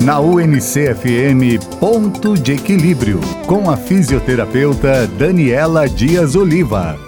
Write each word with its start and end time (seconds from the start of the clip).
Na 0.00 0.18
UNCFM 0.18 1.58
Ponto 1.78 2.32
de 2.32 2.52
Equilíbrio, 2.52 3.20
com 3.46 3.68
a 3.68 3.76
fisioterapeuta 3.76 5.06
Daniela 5.06 5.86
Dias 5.86 6.34
Oliva. 6.34 6.98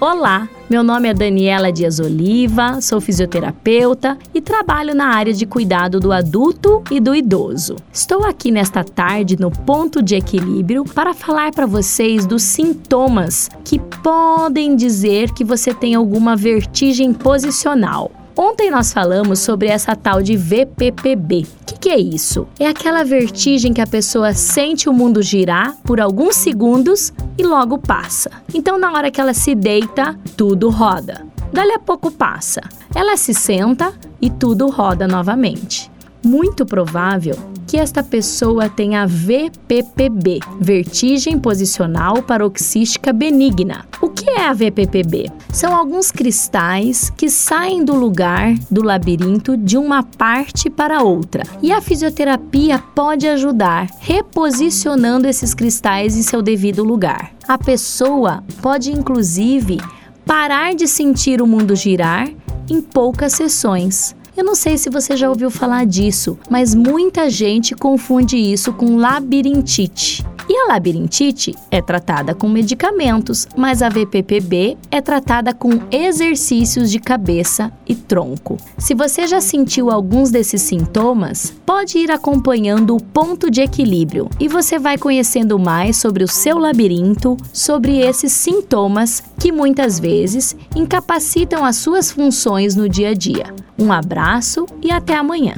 Olá, 0.00 0.48
meu 0.68 0.82
nome 0.82 1.08
é 1.08 1.14
Daniela 1.14 1.70
Dias 1.70 2.00
Oliva, 2.00 2.80
sou 2.80 3.00
fisioterapeuta 3.00 4.18
e 4.34 4.40
trabalho 4.40 4.96
na 4.96 5.14
área 5.14 5.32
de 5.32 5.46
cuidado 5.46 6.00
do 6.00 6.10
adulto 6.10 6.82
e 6.90 6.98
do 6.98 7.14
idoso. 7.14 7.76
Estou 7.92 8.24
aqui 8.24 8.50
nesta 8.50 8.82
tarde 8.82 9.38
no 9.38 9.52
Ponto 9.52 10.02
de 10.02 10.16
Equilíbrio 10.16 10.84
para 10.84 11.14
falar 11.14 11.52
para 11.52 11.66
vocês 11.66 12.26
dos 12.26 12.42
sintomas 12.42 13.48
que 13.64 13.78
podem 13.78 14.74
dizer 14.74 15.30
que 15.30 15.44
você 15.44 15.72
tem 15.72 15.94
alguma 15.94 16.34
vertigem 16.34 17.12
posicional. 17.12 18.10
Ontem 18.40 18.70
nós 18.70 18.92
falamos 18.92 19.40
sobre 19.40 19.66
essa 19.66 19.96
tal 19.96 20.22
de 20.22 20.36
VPPB. 20.36 21.44
O 21.60 21.64
que, 21.66 21.78
que, 21.80 21.88
é 21.88 21.98
isso? 21.98 22.46
É 22.56 22.68
aquela 22.68 23.02
vertigem 23.02 23.72
que 23.72 23.80
a 23.80 23.86
pessoa 23.86 24.32
sente 24.32 24.88
o 24.88 24.92
mundo 24.92 25.20
girar 25.20 25.76
por 25.82 26.00
alguns 26.00 26.36
segundos 26.36 27.12
e 27.36 27.42
logo 27.42 27.78
passa. 27.78 28.30
Então, 28.54 28.78
na 28.78 28.92
hora 28.92 29.10
que 29.10 29.20
ela 29.20 29.34
se 29.34 29.56
deita, 29.56 30.16
tudo 30.36 30.70
roda. 30.70 31.26
Dali 31.52 31.72
a 31.72 31.80
pouco 31.80 32.12
passa. 32.12 32.60
Ela 32.94 33.16
se 33.16 33.34
senta 33.34 33.92
e 34.22 34.30
tudo 34.30 34.70
roda 34.70 35.08
novamente. 35.08 35.90
Muito 36.24 36.66
provável 36.66 37.36
que 37.66 37.76
esta 37.76 38.02
pessoa 38.02 38.68
tenha 38.68 39.06
VPPB, 39.06 40.40
vertigem 40.58 41.38
posicional 41.38 42.22
paroxística 42.22 43.12
benigna. 43.12 43.84
O 44.00 44.08
que 44.08 44.30
é 44.30 44.46
a 44.46 44.54
VPPB? 44.54 45.30
São 45.52 45.76
alguns 45.76 46.10
cristais 46.10 47.10
que 47.10 47.28
saem 47.28 47.84
do 47.84 47.94
lugar 47.94 48.54
do 48.70 48.82
labirinto 48.82 49.56
de 49.56 49.76
uma 49.76 50.02
parte 50.02 50.70
para 50.70 51.02
outra. 51.02 51.44
E 51.62 51.70
a 51.70 51.80
fisioterapia 51.80 52.78
pode 52.94 53.28
ajudar 53.28 53.88
reposicionando 54.00 55.28
esses 55.28 55.52
cristais 55.52 56.16
em 56.16 56.22
seu 56.22 56.40
devido 56.40 56.82
lugar. 56.82 57.32
A 57.46 57.58
pessoa 57.58 58.42
pode 58.62 58.90
inclusive 58.90 59.78
parar 60.24 60.74
de 60.74 60.88
sentir 60.88 61.42
o 61.42 61.46
mundo 61.46 61.76
girar 61.76 62.28
em 62.68 62.80
poucas 62.80 63.32
sessões. 63.32 64.16
Eu 64.38 64.44
não 64.44 64.54
sei 64.54 64.78
se 64.78 64.88
você 64.88 65.16
já 65.16 65.28
ouviu 65.28 65.50
falar 65.50 65.84
disso, 65.84 66.38
mas 66.48 66.72
muita 66.72 67.28
gente 67.28 67.74
confunde 67.74 68.36
isso 68.36 68.72
com 68.72 68.96
labirintite. 68.96 70.24
A 70.60 70.72
labirintite 70.72 71.54
é 71.70 71.80
tratada 71.80 72.34
com 72.34 72.48
medicamentos, 72.48 73.46
mas 73.56 73.80
a 73.80 73.88
VPPB 73.88 74.76
é 74.90 75.00
tratada 75.00 75.54
com 75.54 75.70
exercícios 75.90 76.90
de 76.90 76.98
cabeça 76.98 77.72
e 77.86 77.94
tronco. 77.94 78.56
Se 78.76 78.92
você 78.92 79.26
já 79.26 79.40
sentiu 79.40 79.88
alguns 79.88 80.30
desses 80.32 80.60
sintomas, 80.60 81.54
pode 81.64 81.98
ir 81.98 82.10
acompanhando 82.10 82.96
o 82.96 83.02
ponto 83.02 83.50
de 83.50 83.60
equilíbrio 83.60 84.28
e 84.40 84.48
você 84.48 84.80
vai 84.80 84.98
conhecendo 84.98 85.58
mais 85.60 85.96
sobre 85.96 86.24
o 86.24 86.28
seu 86.28 86.58
labirinto, 86.58 87.36
sobre 87.52 88.00
esses 88.00 88.32
sintomas 88.32 89.22
que 89.38 89.52
muitas 89.52 90.00
vezes 90.00 90.56
incapacitam 90.74 91.64
as 91.64 91.76
suas 91.76 92.10
funções 92.10 92.74
no 92.74 92.88
dia 92.88 93.10
a 93.10 93.14
dia. 93.14 93.54
Um 93.78 93.92
abraço 93.92 94.66
e 94.82 94.90
até 94.90 95.14
amanhã. 95.14 95.54